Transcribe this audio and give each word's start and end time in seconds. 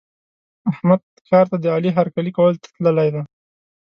احمد 0.71 1.01
ښار 1.27 1.45
ته 1.51 1.57
د 1.63 1.65
علي 1.75 1.91
هرکلي 1.97 2.31
کولو 2.37 2.59
ته 2.63 2.67
تللی 2.75 3.09
دی. 3.13 3.21